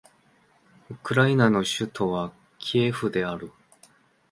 [0.89, 3.51] ウクライナの首都はキエフである